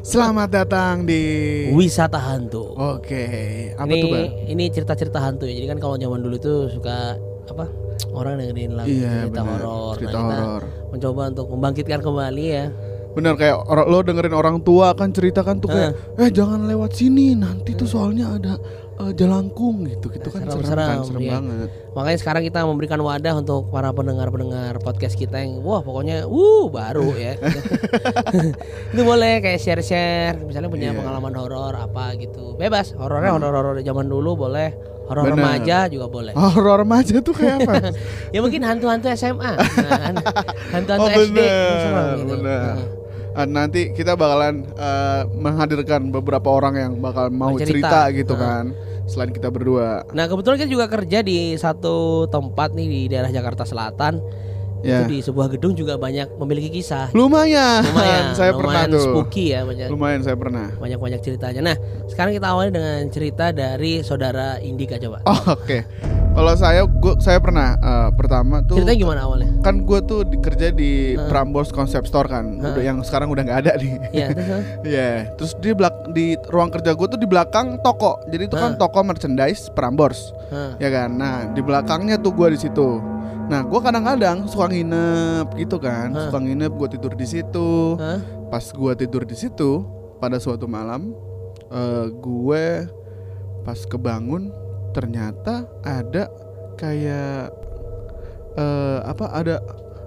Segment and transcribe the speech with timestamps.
[0.00, 1.20] Selamat datang di
[1.76, 2.72] Wisata hantu.
[2.72, 3.24] Oke,
[3.76, 4.28] apa ini tuh bang?
[4.48, 5.52] ini cerita-cerita hantu ya.
[5.60, 7.20] Jadi kan kalau zaman dulu tuh suka
[7.52, 7.68] apa?
[8.16, 9.94] Orang dengerin lagu Iya, cerita horor.
[10.00, 10.62] Cerita nah, horor.
[10.88, 12.64] mencoba untuk membangkitkan kembali ya.
[13.12, 16.96] Bener kayak orang lo dengerin orang tua kan cerita kan tuh kayak, eh jangan lewat
[16.96, 18.56] sini nanti tuh soalnya ada
[19.02, 21.32] eh, jelangkung gitu, gitu kan serem, Serem-serem, kan, serem iya.
[21.34, 21.68] banget.
[21.90, 27.10] Makanya sekarang kita memberikan wadah untuk para pendengar-pendengar podcast kita yang wah pokoknya wuh baru
[27.14, 27.34] ya.
[28.92, 30.98] itu boleh kayak share-share misalnya punya Iya.
[30.98, 32.54] pengalaman horor apa gitu.
[32.54, 32.92] Bebas.
[32.92, 34.70] Horornya horor-horor zaman dulu boleh.
[35.06, 36.32] Horor remaja juga boleh.
[36.32, 37.90] Horor remaja tuh kayak apa?
[38.34, 39.58] ya mungkin hantu-hantu SMA.
[39.58, 40.14] Nah,
[40.70, 42.32] hantu-hantu oh SD bener, serem gitu.
[42.38, 42.62] bener.
[42.62, 42.78] Nah.
[43.30, 48.14] Ah, nanti kita bakalan eh, menghadirkan beberapa orang yang bakal mau cerita, cerita.
[48.14, 48.42] gitu Nah.
[48.42, 48.64] kan.
[49.10, 53.66] Selain kita berdua, Nah kebetulan kita juga kerja di satu tempat nih di daerah Jakarta
[53.66, 54.22] Selatan.
[54.80, 55.02] ya.
[55.02, 57.10] Itu di sebuah gedung juga banyak memiliki kisah.
[57.10, 59.02] Lumayan, Lumayan, saya pernah lumayan tuh.
[59.04, 60.70] spooky ya banyak Lumayan saya pernah.
[60.72, 61.60] banyak banyak ceritanya.
[61.60, 65.20] Nah sekarang kita awali dengan cerita dari saudara Indika coba.
[65.26, 65.84] Oh, Oke,
[66.40, 69.52] kalau saya gua saya pernah eh, pertama tuh Ceritanya gimana awalnya?
[69.60, 73.72] kan gue tuh kerja di Prambors Concept Store kan, udah yang sekarang udah nggak ada
[73.76, 73.92] nih.
[74.08, 74.48] Ya terus?
[74.90, 78.80] Iya, terus di belak di ruang kerja gue tuh di belakang toko, jadi itu kan
[78.80, 80.80] toko merchandise Prambors, Hah.
[80.80, 81.12] ya kan.
[81.12, 82.88] Nah di belakangnya tuh gue di situ.
[83.52, 88.00] Nah gue kadang-kadang suka nginep gitu kan, suka nginep gue tidur di situ.
[88.00, 88.16] Hah?
[88.48, 89.84] Pas gue tidur di situ,
[90.16, 91.12] pada suatu malam
[91.68, 92.64] eh, gue
[93.60, 94.48] pas kebangun
[94.90, 96.26] ternyata ada
[96.74, 97.52] kayak
[98.52, 99.56] eh apa ada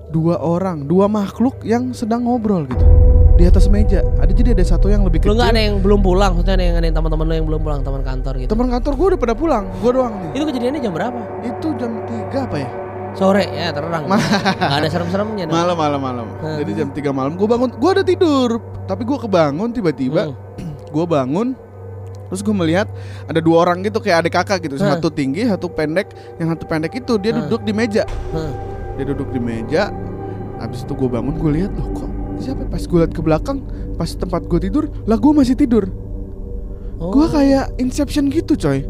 [0.10, 2.86] dua orang, dua makhluk yang sedang ngobrol gitu
[3.34, 4.06] di atas meja.
[4.22, 5.42] Ada jadi ada satu yang lebih Lu kecil.
[5.42, 6.38] nggak ada yang belum pulang?
[6.38, 8.50] Maksudnya ada yang ada yang teman-teman lu yang belum pulang teman kantor gitu?
[8.54, 10.30] Teman kantor gue udah pada pulang, gue doang nih.
[10.38, 11.20] Itu kejadiannya jam berapa?
[11.42, 12.70] Itu jam 3 apa ya?
[13.14, 14.06] Sore ya terang.
[14.06, 15.44] Nggak ada serem-seremnya.
[15.50, 15.54] dong.
[15.58, 16.28] Malam malam malam.
[16.42, 18.50] Jadi jam 3 malam gue bangun, gue udah tidur,
[18.86, 20.74] tapi gue kebangun tiba-tiba Hmm.
[20.94, 21.58] gue bangun
[22.34, 22.90] terus gue melihat
[23.30, 24.82] ada dua orang gitu kayak adik kakak gitu.
[24.82, 26.10] Satu tinggi satu pendek.
[26.42, 27.46] Yang satu pendek itu dia Hah.
[27.46, 28.04] duduk di meja.
[28.34, 28.50] Hah.
[28.98, 29.94] dia duduk di meja.
[30.58, 32.10] Habis itu gue bangun gue lihat loh kok
[32.42, 32.66] siapa?
[32.66, 33.62] Pas gue lihat ke belakang
[33.94, 35.86] pas tempat gue tidur lah gue masih tidur.
[36.98, 37.14] Oh.
[37.14, 38.82] gue kayak inception gitu coy.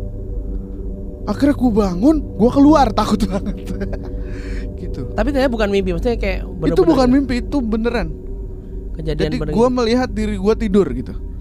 [1.27, 3.67] Akhirnya gue bangun gue keluar takut banget.
[4.79, 5.11] Gitu.
[5.11, 8.07] Tapi ternyata bukan mimpi, maksudnya kayak itu bener-bener bukan mimpi itu beneran.
[8.95, 11.32] Kejadian jadi bener- gue melihat diri gue tidur gitu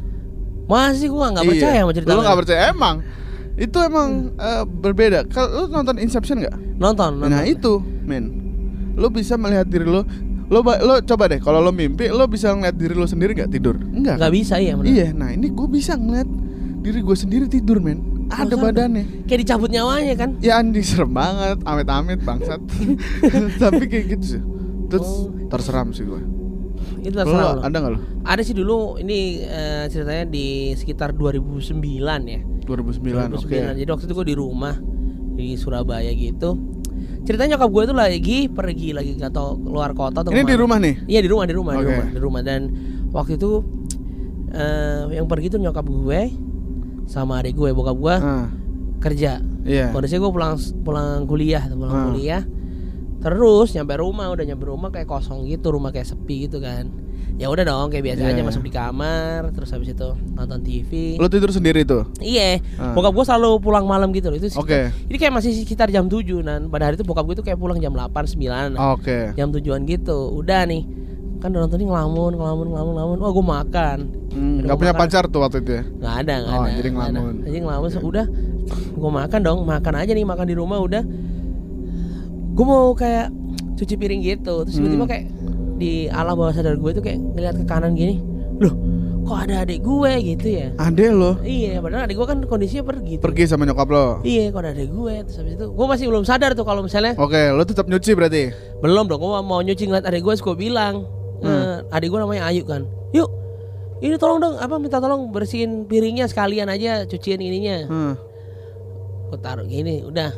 [0.73, 1.51] Masih gua nggak Iya.
[1.53, 2.97] percaya sama cerita Lu nggak percaya emang.
[3.55, 5.19] Itu emang eh, berbeda.
[5.27, 6.57] Kalau lu nonton Inception nggak?
[6.75, 7.29] Nonton, nonton.
[7.29, 8.25] Nah itu, men.
[8.93, 10.01] Lu bisa melihat diri lu.
[10.49, 13.49] Lu ba- lu coba deh kalau lu mimpi, lu bisa ngeliat diri lu sendiri nggak
[13.51, 13.77] tidur?
[13.77, 14.17] Enggak.
[14.17, 14.89] nggak bisa ya bener.
[14.91, 16.29] Iya, nah ini gue bisa ngeliat
[16.79, 18.29] diri gue sendiri tidur, men.
[18.29, 18.65] Ada Masa?
[18.67, 19.05] badannya.
[19.25, 20.31] Kayak dicabut nyawanya kan?
[20.41, 22.61] Ya anjing serem banget, amit-amit bangsat.
[23.63, 24.43] Tapi kayak gitu sih.
[24.89, 25.33] Terus Oh.
[25.49, 26.21] terseram sih gue.
[27.03, 27.61] Itu terserah lu.
[27.61, 28.01] ada nggak lu?
[28.23, 31.83] Ada sih dulu ini eh, ceritanya di sekitar 2009
[32.25, 32.41] ya.
[32.63, 33.43] 2009, 2009.
[33.43, 33.59] oke.
[33.77, 34.75] Jadi waktu itu gue di rumah
[35.33, 36.55] di Surabaya gitu.
[37.23, 40.53] Ceritanya nyokap gue tuh lagi pergi lagi nggak tahu keluar kota atau Ini di ke
[40.53, 40.63] mana.
[40.63, 40.95] rumah nih.
[41.09, 41.91] Iya di rumah di rumah di Oke.
[41.91, 42.61] rumah di rumah dan
[43.11, 43.51] waktu itu
[44.53, 46.21] eh yang pergi tuh nyokap gue
[47.05, 48.47] sama adik gue bokap gue Ah,
[49.01, 49.43] kerja.
[49.65, 49.91] iya.
[49.91, 52.07] Kondisinya gue pulang pulang kuliah, pulang Hmm.
[52.13, 52.43] kuliah.
[53.23, 56.91] Terus nyampe rumah, udah nyampe rumah kayak kosong gitu, rumah kayak sepi gitu kan.
[57.33, 58.35] Ya udah dong, kayak biasa Iya.
[58.35, 61.17] aja masuk di kamar, terus habis itu nonton TV.
[61.17, 62.05] Lu tidur sendiri tuh?
[62.19, 62.93] Iya, Ah.
[62.93, 64.37] bokap gue selalu pulang malam gitu loh.
[64.37, 64.69] Itu Oke.
[64.69, 67.57] sekitar- Ini kayak masih sekitar jam 7 dan pada hari itu bokap gue tuh kayak
[67.57, 68.77] pulang jam 8 9.
[68.77, 69.33] Oke.
[69.33, 70.35] Jam tujuan gitu.
[70.35, 70.85] Udah nih.
[71.39, 73.17] Kan udah nonton ini ngelamun, ngelamun, ngelamun, ngelamun.
[73.19, 73.99] Wah, gue makan.
[74.31, 75.03] Hmm, gua punya makan.
[75.03, 75.83] pacar tuh waktu itu ya?
[75.85, 76.73] Nggak ada, nggak Oh, ada.
[76.73, 77.35] jadi ngelamun.
[77.43, 78.27] Jadi ngelamun, so, udah.
[78.93, 81.03] Gue makan dong, makan aja nih, makan di rumah udah.
[82.53, 83.33] Gue mau kayak
[83.75, 85.11] cuci piring gitu, terus tiba-tiba Hmm.
[85.11, 85.25] kayak
[85.75, 88.21] di alam bawah sadar gue tuh kayak ngeliat ke kanan gini,
[88.59, 88.75] loh,
[89.25, 90.69] kok ada adik gue gitu ya?
[90.77, 93.13] Ade lo Iya, padahal adik gue kan kondisinya pergi.
[93.17, 93.25] tuh.
[93.25, 94.07] pergi sama nyokap lo.
[94.23, 95.15] Iya, kok ada adik gue?
[95.25, 98.53] Terus habis itu, gue masih belum sadar tuh kalau misalnya Oke, lo tetap nyuci berarti.
[98.79, 100.95] belum dong, gue mau nyuci ngeliat adik gue, gue bilang,
[101.41, 101.49] Hmm.
[101.49, 103.27] "Eh, adik gue namanya Ayu kan, yuk,
[103.99, 107.77] ini tolong dong, apa minta tolong bersihin piringnya sekalian aja, cucian ininya.
[107.85, 108.15] Hmm.
[109.27, 110.29] gue taruh gini udah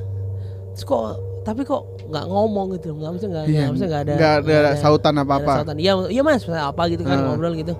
[0.70, 1.02] terus kok
[1.42, 5.12] tapi kok nggak ngomong gitu nggak bisa nggak nggak bisa nggak ada nggak ada sautan
[5.12, 5.52] nggak ada apa-apa.
[5.62, 5.76] sautan.
[5.78, 7.26] iya iya mas apa gitu kan Hmm.
[7.30, 7.74] ngobrol gitu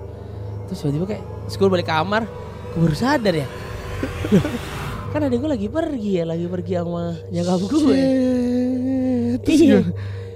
[0.65, 2.21] terus tiba-tiba kayak gue balik kamar
[2.73, 3.47] gue baru sadar ya
[5.13, 9.39] kan adik gue lagi pergi ya lagi pergi sama nyokap gue Shit.
[9.45, 9.79] Terus iya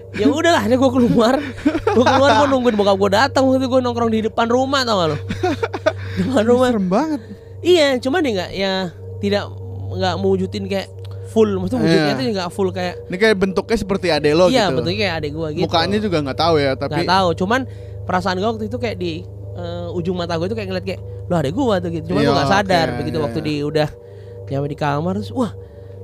[0.09, 1.35] ya udahlah akhirnya gue keluar
[1.69, 5.09] gue keluar gue nungguin bokap gue datang waktu gue nongkrong di depan rumah tau gak
[5.13, 5.17] lo
[6.17, 7.21] depan rumah Serem banget.
[7.59, 8.73] Iya, cuman dia nggak ya
[9.19, 9.43] tidak
[9.91, 10.87] nggak mewujudin kayak
[11.29, 12.17] full, maksudnya wujudnya Iya.
[12.17, 14.75] tuh nggak full kayak Ini kayak bentuknya seperti ade lo iya gitu.
[14.75, 15.63] bentuknya kayak adek gua gitu.
[15.63, 17.61] Mukanya juga nggak tahu ya, tapi nggak tahu, cuman
[18.03, 19.13] perasaan gue waktu itu kayak di
[19.53, 22.25] eh, ujung mata gue tuh kayak ngeliat kayak lo ada gue tuh gitu cuma Iya,
[22.25, 23.45] gue nggak sadar oke, begitu iya, waktu iya.
[23.45, 23.89] di udah
[24.49, 25.51] nyampe di kamar terus wah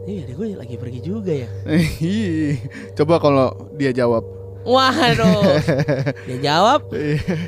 [0.04, 1.50] ini ada gue lagi pergi juga ya
[2.98, 4.22] Coba kalau dia jawab.
[4.62, 5.62] waduh
[6.28, 6.90] dia jawab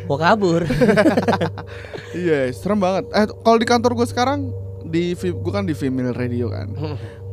[0.05, 0.65] mau kabur
[2.17, 3.09] Iya, serem banget.
[3.11, 4.49] Eh, kalau di kantor gue sekarang
[4.83, 6.71] di gue kan di female radio kan.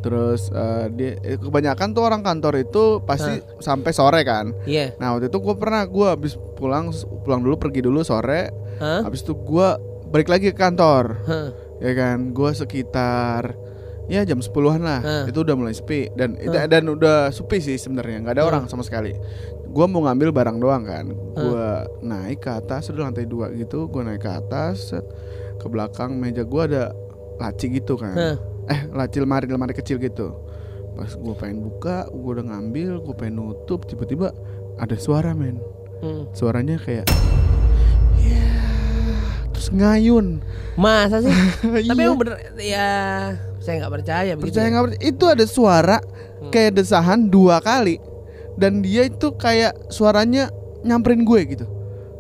[0.05, 4.53] Terus eh, dia eh, kebanyakan tuh orang kantor itu pasti sampai sore kan.
[4.69, 6.93] iya Nah waktu itu gue pernah gue habis pulang
[7.25, 8.53] pulang dulu pergi dulu sore.
[8.85, 9.09] Hah?
[9.09, 9.69] Habis itu gue
[10.13, 11.25] balik lagi ke kantor.
[11.25, 11.49] Hah.
[11.81, 13.57] Ya kan, gue sekitar
[14.05, 15.01] ya jam 10-an lah.
[15.01, 15.25] Hah.
[15.25, 16.69] Itu udah mulai sepi dan itu Hah.
[16.69, 18.51] dan udah sepi sih sebenarnya, nggak ada Hah.
[18.53, 19.17] orang sama sekali.
[19.73, 21.11] Gue mau ngambil barang doang kan.
[21.35, 21.67] Gue
[22.05, 23.89] naik ke atas, udah lantai dua gitu.
[23.89, 25.07] Gue naik ke atas, set.
[25.55, 26.93] ke belakang meja gue ada
[27.41, 28.15] laci gitu kan.
[28.15, 28.37] Hah.
[28.67, 30.35] Eh, laci lemari lemari kecil gitu.
[30.95, 34.31] Pas gue pengen buka, gue udah ngambil, gue pengen nutup, tiba-tiba
[34.77, 35.59] ada suara men.
[35.99, 36.29] Hmm.
[36.31, 37.09] Suaranya kayak
[38.17, 38.47] ya
[39.51, 40.41] terus ngayun.
[40.75, 41.31] masa sih
[41.63, 42.05] tapi Iya.
[42.05, 42.89] emang bener ya
[43.59, 44.71] saya nggak percaya percaya ya.
[44.75, 45.99] nggak percaya itu ada suara
[46.51, 48.03] kayak desahan dua kali
[48.59, 50.51] dan dia itu kayak suaranya
[50.83, 51.65] nyamperin gue gitu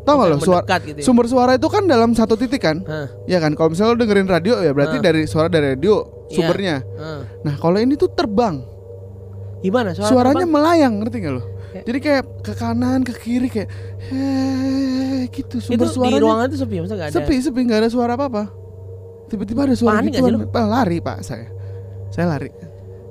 [0.04, 1.04] tau gak lo suara gitu ya.
[1.04, 3.08] sumber suara itu kan dalam satu titik kan Hah.
[3.24, 5.02] ya kan kalau misalnya lo dengerin radio ya berarti Ah.
[5.02, 6.34] dari suara dari radio Iya.
[6.36, 7.20] sumbernya Hah.
[7.40, 8.60] nah kalau ini tuh terbang
[9.60, 10.52] gimana suara suaranya terbang?
[10.54, 11.42] melayang ngerti gak lo
[11.74, 11.82] Ya.
[11.82, 13.66] jadi kayak ke kanan ke kiri kayak
[14.06, 17.80] heh gitu itu sumber di suaranya ruangan itu sepi masa nggak ada sepi sepi nggak
[17.82, 18.44] ada suara apa apa
[19.26, 21.48] tiba-tiba ada suara Panik nggak gituan Pak, lari pak saya
[22.08, 22.50] saya lari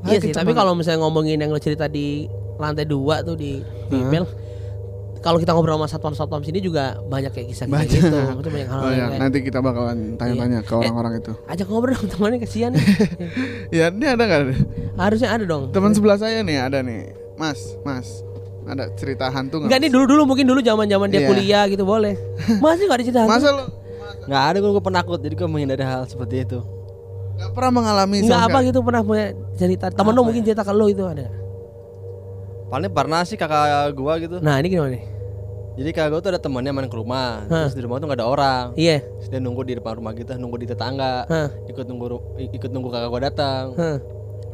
[0.03, 2.27] Iya sih, tapi kalau misalnya ngomongin yang lo cerita di
[2.59, 4.27] lantai dua tuh di email,
[5.23, 7.95] kalau kita ngobrol sama satpam-satpam sini juga banyak kayak kisah-kisah Banyak.
[7.95, 11.31] gitu, maksudnya banyak hal Oh ya, kayak nanti kita bakalan tanya-tanya ke orang-orang itu.
[11.47, 12.71] ajak ngobrol dong temannya kasihan.
[13.71, 14.41] Ya, ini ada nggak?
[14.93, 15.71] Harusnya ada dong.
[15.71, 18.21] Teman sebelah saya nih ada nih, Mas, Mas,
[18.63, 19.67] ada cerita hantu nggak?
[19.67, 21.29] Enggak nih dulu-dulu mungkin dulu zaman-zaman dia Iya.
[21.31, 22.13] kuliah gitu boleh.
[22.61, 23.33] Masih enggak ada cerita hantu?
[23.33, 23.63] Masa lo
[24.23, 26.59] Nggak ada gue, gue penakut jadi gue menghindari hal seperti itu.
[27.33, 29.89] nggak pernah mengalami Enggak sama apa gitu pernah punya cerita.
[29.89, 31.25] Temen lo Apa mungkin cerita ke lo itu ada.
[31.25, 31.31] nggak?
[32.73, 34.41] Paling pernah sih kakak gua gitu.
[34.41, 35.05] Nah, ini gimana nih?
[35.77, 37.45] Jadi kakak gua tuh ada temannya main ke rumah.
[37.45, 37.69] Hah.
[37.69, 38.65] Terus di rumah tuh nggak ada orang.
[38.73, 39.05] Iya.
[39.21, 41.29] Terus dia nunggu di depan rumah kita, nunggu di tetangga.
[41.29, 41.53] Hah.
[41.69, 42.17] Ikut nunggu
[42.49, 43.77] ikut nunggu kakak gua datang.
[43.77, 44.01] Hah.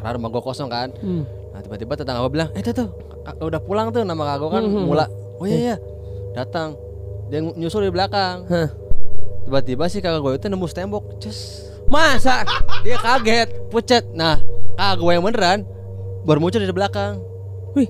[0.03, 0.91] Karena rumah gua kosong kan.
[0.99, 1.23] Hmm.
[1.55, 2.91] Nah tiba-tiba tetangga gua bilang, eh tuh tuh
[3.39, 5.05] udah pulang tuh nama kakak gua kan Hmm, hmm, mula.
[5.39, 5.75] Oh iya iya
[6.35, 6.75] datang.
[7.31, 8.43] Dia nyusul di belakang.
[8.51, 8.67] Hah.
[9.47, 11.23] Tiba-tiba sih kakak gua itu nembus tembok.
[11.23, 11.71] Cus.
[11.87, 12.43] Masa?
[12.83, 14.03] Dia kaget, pucet.
[14.11, 14.43] Nah
[14.75, 15.63] kakak gua yang beneran
[16.27, 17.23] baru muncul di belakang.
[17.77, 17.85] Wih,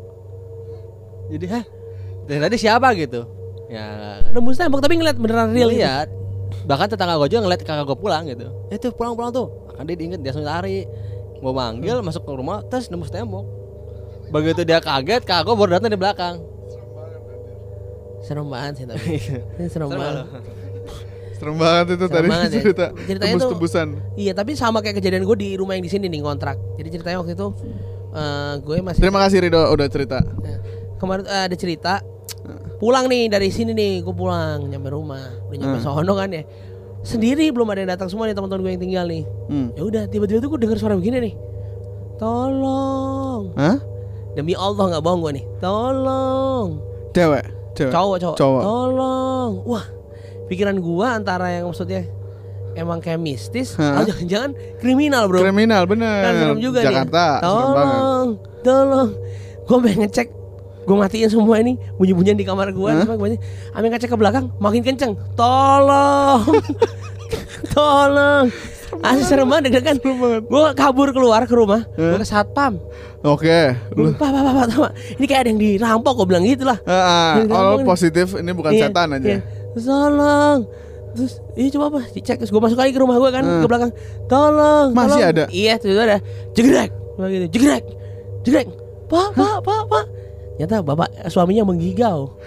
[1.29, 1.63] Jadi hah?
[2.25, 3.21] Dari tadi siapa gitu?
[3.69, 3.85] Ya
[4.29, 5.79] nembus tembok tapi ngeliat beneran real gitu.
[5.79, 6.07] lihat.
[6.65, 8.49] Bahkan tetangga gue juga ngeliat kakak gue pulang gitu.
[8.67, 9.47] Eh tuh pulang pulang tuh.
[9.67, 10.89] Akan dia diinget dia langsung lari.
[11.39, 13.45] Mau manggil masuk ke rumah terus nembus tembok.
[14.29, 16.35] Begitu dia kaget kakak gue baru datang di belakang.
[18.19, 19.15] Serem banget sih tapi.
[19.57, 20.25] Ini serem Serem banget.
[21.31, 22.59] Serem banget itu Serem tadi banget ya.
[22.59, 23.87] cerita Ceritanya tuh- tembus-tembusan.
[24.13, 26.59] Iya, tapi sama kayak kejadian gue di rumah yang di sini nih kontrak.
[26.75, 27.47] Jadi ceritanya waktu itu
[28.09, 30.19] eh gue masih Terima kasih Rido udah cerita.
[30.99, 31.93] Kemarin eh, ada cerita.
[32.79, 35.23] Pulang nih dari sini nih gue pulang nyampe rumah.
[35.47, 35.85] Udah nyampe Hmm.
[35.85, 36.43] sono kan ya.
[36.99, 39.23] Sendiri belum ada yang datang semua nih teman-teman gue yang tinggal nih.
[39.47, 39.67] Hmm.
[39.75, 41.33] ya udah tiba-tiba tuh gue dengar suara begini nih.
[42.19, 43.55] Tolong.
[43.55, 43.77] Hah?
[44.29, 45.45] demi Allah nggak bohong gue nih.
[45.59, 46.67] Tolong.
[47.11, 47.91] Cewek, cewek.
[47.91, 48.37] cowok cowok.
[48.37, 48.61] Cowok.
[48.61, 49.51] tolong.
[49.65, 49.85] Wah
[50.49, 52.09] pikiran gua antara yang maksudnya
[52.73, 55.41] emang kayak mistis atau jangan-jangan kriminal bro.
[55.41, 56.21] Kriminal bener.
[56.25, 58.27] kan serem juga Jakarta, nih tolong
[58.61, 59.09] tolong.
[59.65, 60.27] Gue pengen ngecek
[60.79, 63.37] gue matiin semua ini bunyi-bunyian di kamar gue gue
[63.71, 65.13] ambil ngecek ke belakang makin kenceng.
[65.33, 66.41] Tolong.
[67.73, 68.47] Tolong.
[68.99, 70.01] Asli serem banget deg-degan
[70.41, 72.81] Gue kabur keluar ke rumah Gue ke satpam.
[73.21, 76.65] Oke, Gue Pak, pak, pak, pak, pak, Ini kayak ada yang dirampok Gue bilang gitu
[76.65, 76.81] lah.
[76.83, 77.85] Ah, ah, oh, gampang nih.
[77.85, 79.27] positif ini bukan Iya, setan aja.
[79.29, 79.39] iya.
[79.77, 80.59] Tolong.
[81.09, 82.01] Terus ini coba apa?
[82.09, 83.61] Dicek Terus gue masuk lagi ke rumah gue kan Hmm.
[83.61, 83.91] Ke belakang.
[84.25, 85.29] Tolong Masih tolong.
[85.29, 85.43] ada?
[85.53, 86.17] Iya terus ada.
[86.57, 86.89] Jegrek.
[87.19, 87.83] Gitu Jegrek
[88.41, 88.67] Jegrek.
[89.05, 90.05] Pak pak pak pak
[90.59, 92.35] Nyata bapak suaminya menggigau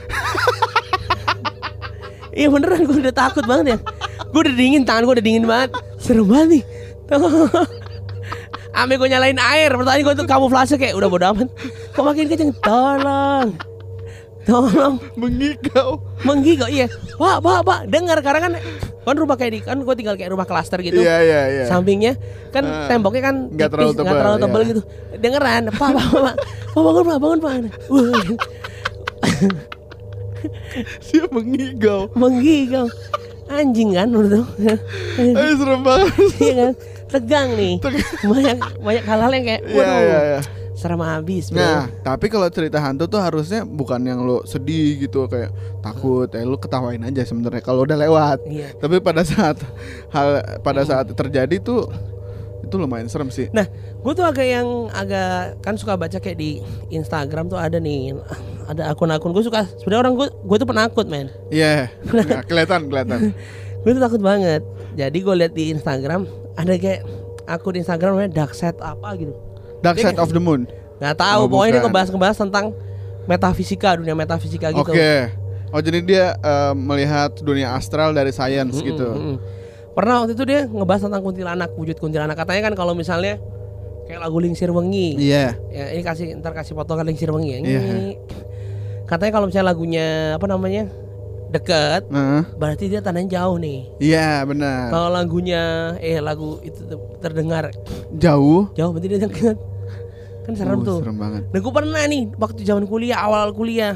[2.33, 3.79] Iya beneran gue udah takut banget ya.
[4.33, 5.77] Gue udah dingin Tangan gue udah dingin banget.
[6.01, 6.63] Serem banget nih.
[8.81, 11.49] Ame gue nyalain air Pertanyaan gue tuh kamuflase kayak Udah bodo amat.
[11.93, 12.57] Kok makin kenceng?
[12.65, 13.53] Tolong.
[14.49, 14.97] Tolong.
[15.21, 16.01] Mengigau.
[16.25, 16.89] menggigau iya.
[17.21, 18.53] Pak pak pak dengar karena kan
[19.03, 21.65] kan rumah kayak di kan gue tinggal kayak rumah klaster gitu Iya, iya, iya.
[21.67, 22.15] sampingnya
[22.49, 22.87] kan Ah.
[22.87, 24.69] temboknya kan Nggak terlalu tebal, terlalu tebal iya.
[24.69, 24.83] gitu
[25.19, 26.35] dengeran pak pak pak
[26.71, 27.53] pak bangun pak bangun pak
[31.05, 32.11] Dia mengigau.
[32.15, 32.87] menggigau
[33.47, 34.49] anjing kan menurut?
[34.57, 36.09] Eh, serem banget.
[36.41, 36.73] iya kan
[37.13, 37.77] tegang nih
[38.25, 40.41] banyak banyak hal-hal yang kayak Iya, waduh iya, iya.
[40.83, 45.31] Serem habis bro Nah, tapi kalau cerita hantu tuh harusnya bukan yang lo sedih gitu
[45.31, 48.43] kayak takut, eh lo ketawain aja sebenarnya kalau udah lewat.
[48.51, 48.75] Iya.
[48.83, 49.63] Tapi pada saat
[50.11, 51.87] hal pada saat terjadi tuh
[52.67, 53.53] itu lumayan serem sih.
[53.53, 53.69] Nah,
[54.01, 56.59] gue tuh agak yang agak kan suka baca kayak di
[56.89, 58.17] Instagram tuh ada nih,
[58.67, 59.69] ada akun-akun gue suka.
[59.79, 61.29] Sebenarnya orang gue gue tuh penakut men.
[61.53, 63.21] Iya, nggak kelihatan kelihatan.
[63.83, 64.63] Gue tuh takut banget.
[64.95, 66.23] Jadi gue lihat di Instagram
[66.55, 67.03] ada kayak
[67.51, 69.35] akun Instagram namanya Dark Side apa gitu.
[69.83, 70.65] Dark Side of the Moon.
[71.03, 71.41] Nggak tahu.
[71.45, 71.87] Oh, pokoknya dia bukan.
[71.91, 72.67] ngebahas ngebahas tentang
[73.27, 74.91] metafisika dunia metafisika gitu.
[74.95, 75.15] Oke.
[75.73, 79.09] Oh jadi dia eh, melihat dunia astral dari sains Mm-mm, gitu.
[79.09, 79.37] mm-mm.
[79.93, 82.37] Pernah waktu itu dia ngebahas tentang kuntilanak, wujud kuntilanak.
[82.39, 83.37] Katanya kan kalau misalnya
[84.09, 85.17] kayak lagu Lingsir Wengi.
[85.21, 85.57] Iya.
[85.73, 87.59] Ya, ini kasih ntar kasih potongan Lingsir Wengi ya.
[87.61, 87.81] Iya.
[87.83, 88.09] Ini.
[89.09, 90.85] Katanya kalau misalnya lagunya apa namanya?
[91.53, 93.85] deket Nah, berarti dia tandanya jauh nih.
[94.01, 94.89] Iya benar.
[94.89, 96.81] Kalau lagunya eh lagu itu
[97.21, 97.69] terdengar
[98.17, 98.73] Jauh.
[98.73, 99.57] jauh berarti dia deket.
[100.43, 100.99] Kan serem Uh, tuh.
[101.01, 101.43] Serem banget.
[101.47, 103.95] Nah gue pernah nih waktu zaman kuliah awal kuliah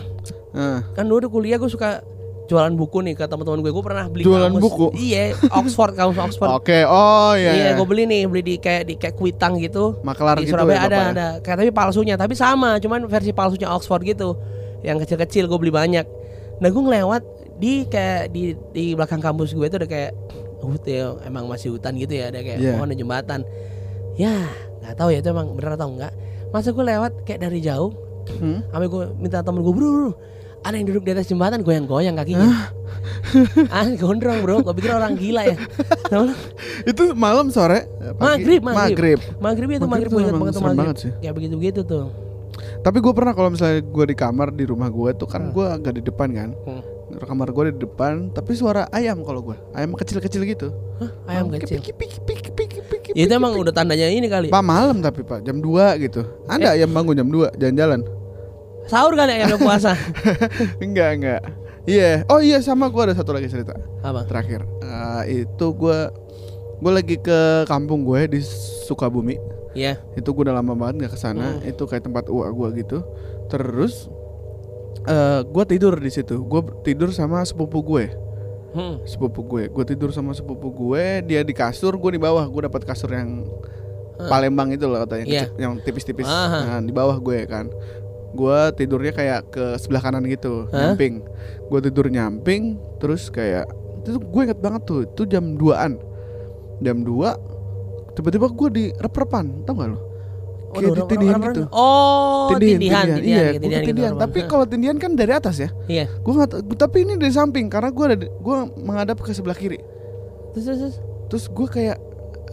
[0.50, 2.00] Nah, kan dulu di kuliah gue suka
[2.46, 4.62] jualan buku nih ke teman-teman gue gue pernah beli Jualan kamus.
[4.62, 4.86] buku?
[4.96, 6.80] iya Oxford kamus Oxford Oke.
[6.82, 7.52] Oh iya.
[7.52, 7.70] iya iya.
[7.72, 10.82] gue beli nih beli di kayak di kayak kuitang gitu Maklar di gitu Surabaya ya,
[10.82, 11.06] ada ya?
[11.10, 14.38] ada kayak tapi palsunya tapi sama cuman versi palsunya Oxford gitu
[14.80, 16.06] yang kecil-kecil gue beli banyak
[16.56, 17.22] nah gue ngelewat
[17.56, 20.14] di kayak di di belakang kampus gue itu ada kayak
[20.58, 22.72] hutan emang masih hutan gitu ya ada kayak Iya.
[22.72, 23.40] pohon dan jembatan
[24.14, 24.34] ya
[24.80, 26.14] nggak tahu ya itu emang bener atau enggak
[26.56, 27.92] masa gue lewat kayak dari jauh
[28.26, 28.58] Hmm?
[28.74, 30.10] Sampai gue minta temen gue bro, bro
[30.66, 32.74] ada yang duduk di atas jembatan goyang-goyang kakinya.
[33.74, 35.56] ah, gondrong bro, gue pikir orang gila ya.
[36.82, 37.86] Itu malam sore.
[38.18, 38.42] pagi?
[38.42, 39.18] Maghrib, maghrib.
[39.38, 39.68] Maghrib.
[39.78, 40.96] Itu Maghrib maghrib gue ingat banget tuh maghrib.
[40.98, 41.12] sih.
[41.22, 42.10] Kayak begitu-begitu tuh.
[42.82, 45.92] Tapi gue pernah kalau misalnya gue di kamar di rumah gue tuh kan gue agak
[45.98, 46.50] di depan kan.
[46.66, 46.82] Hmm.
[47.22, 50.74] Kamar gue di depan, tapi suara ayam kalau gue, ayam kecil-kecil gitu.
[50.98, 51.78] Hah, ayam kecil.
[51.78, 52.50] piki, piki,
[52.86, 53.62] piki, piki, Ya, itu emang piki.
[53.66, 54.48] udah tandanya ini kali.
[54.48, 55.66] Pak malam tapi pak jam 2
[56.00, 56.22] gitu.
[56.46, 56.76] Ada Eh.
[56.80, 58.00] ayam bangun jam 2 jalan-jalan.
[58.86, 59.92] Sahur kali ayamnya puasa.
[60.84, 61.40] enggak enggak.
[61.84, 62.22] Iya.
[62.26, 64.26] Oh iya sama gue ada satu lagi cerita Apa?
[64.26, 64.62] terakhir.
[64.80, 65.98] Eh, itu gue
[66.76, 68.40] gue lagi ke kampung gue di
[68.82, 69.38] Sukabumi.
[69.72, 69.98] Iya.
[70.14, 71.58] Itu gue udah lama banget nggak ke sana.
[71.58, 71.66] Hmm.
[71.66, 72.98] Itu kayak tempat uak gue gitu.
[73.46, 74.06] Terus
[75.04, 76.42] eh gue tidur di situ.
[76.42, 78.10] Gue tidur sama sepupu gue.
[78.76, 79.00] Hmm.
[79.02, 79.66] Sepupu gue.
[79.66, 81.24] Gue tidur sama sepupu gue.
[81.24, 82.44] Dia di kasur, gue di bawah.
[82.44, 83.48] Gue dapat kasur yang
[84.16, 84.28] Ah.
[84.28, 85.42] Palembang itu loh katanya, Iya.
[85.44, 86.24] kecil- yang tipis-tipis.
[86.24, 86.60] Aha.
[86.66, 87.68] Nah, di bawah gue kan.
[88.32, 90.92] Gue tidurnya kayak ke sebelah kanan gitu, Hah?
[90.92, 91.20] nyamping.
[91.66, 93.68] Gue tidur nyamping, terus kayak
[94.00, 96.00] itu gue inget banget tuh, itu jam 2-an.
[96.78, 97.36] Jam 2
[98.12, 99.98] tiba-tiba gue di rep-repan, tau gak lo?
[100.76, 101.62] Kayak Waduh, ditindihan orang-orang- gitu.
[101.72, 104.12] Oh, tindihan, tindihan, iya, tindihan, gue tindihan gitu, ketindihan.
[104.12, 104.22] orang-orang.
[104.22, 105.68] Tapi kalau tindihan kan dari atas ya.
[105.86, 106.04] Iya.
[106.14, 109.80] Gue nggak, tapi ini dari samping karena gue ada, gue menghadap ke sebelah kiri.
[110.52, 110.78] Terus terus.
[110.78, 110.96] terus.
[111.26, 111.96] Terus gue kayak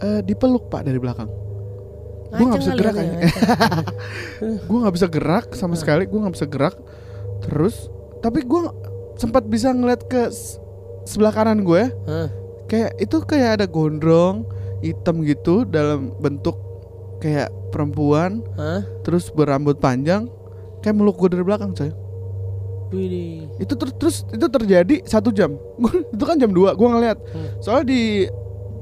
[0.00, 1.28] eh, dipeluk pak dari belakang.
[2.26, 3.30] Gue Ngaceng bisa gerak ya, ngaceng.
[4.66, 6.74] gue nggak bisa gerak sama sekali gue nggak bisa gerak
[7.40, 7.86] terus
[8.18, 8.60] tapi gue
[9.14, 10.32] sempat bisa ngeliat ke
[11.04, 12.28] sebelah kanan gue Hah.
[12.66, 14.48] kayak itu kayak ada gondrong
[14.80, 16.58] hitam gitu dalam bentuk
[17.24, 18.84] kayak perempuan Hah?
[19.00, 20.28] terus berambut panjang
[20.78, 21.88] kayak meluk gue dari belakang coy
[22.86, 23.48] Widih.
[23.56, 25.56] itu ter- terus itu terjadi satu jam
[26.14, 27.48] itu kan jam 2 gue ngeliat Hmm.
[27.58, 28.02] soalnya di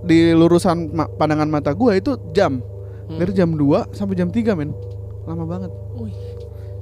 [0.03, 2.59] di lurusan ma- pandangan mata gue itu jam
[3.03, 3.17] Hmm.
[3.17, 4.75] dari jam 2 sampai jam 3 men
[5.23, 6.13] lama banget Wih.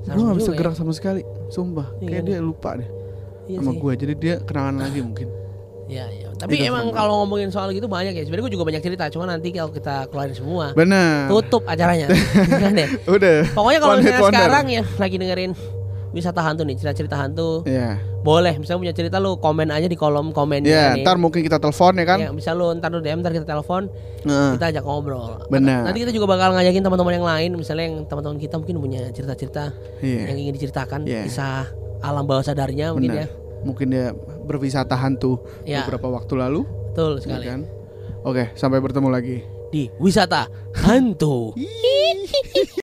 [0.03, 0.57] gue nggak bisa ya.
[0.57, 2.89] gerak sama sekali sumpah Iya kayak dia lupa deh
[3.47, 5.29] Iya sama gue jadi dia kenangan lagi mungkin
[5.91, 6.29] Iya, iya.
[6.33, 8.23] Tapi Itu emang serem kalau ngomongin soal gitu banyak ya.
[8.23, 12.07] Sebenarnya gue juga banyak cerita, cuma nanti kalau kita keluarin semua benar tutup acaranya.
[12.63, 12.89] Kan ya?
[13.05, 14.39] udah Pokoknya kalau misalnya wonder.
[14.39, 15.53] sekarang ya lagi dengerin
[16.11, 18.59] wisata hantu nih, cerita-cerita hantu, Iya, boleh.
[18.59, 21.07] Misalnya punya cerita lu komen aja di kolom komen Iya, nih.
[21.07, 22.19] ntar mungkin kita telepon ya kan.
[22.19, 23.87] Ya, bisa lu ntar lu DM, ntar kita telepon,
[24.23, 24.51] Heeh.
[24.59, 25.47] kita ajak ngobrol.
[25.47, 25.87] Benar.
[25.87, 29.71] Nanti kita juga bakal ngajakin teman-teman yang lain, misalnya yang teman-teman kita mungkin punya cerita-cerita
[30.03, 31.31] Iya, yang ingin diceritakan, Iya.
[31.31, 31.71] kisah
[32.01, 33.27] alam bawah sadarnya mungkin ya.
[33.61, 35.85] Mungkin dia berwisata hantu Ya.
[35.85, 37.45] beberapa waktu lalu, Betul ya sekali.
[37.47, 37.61] kan?
[38.21, 39.41] Oke, sampai bertemu lagi.
[39.71, 41.55] Di wisata hantu.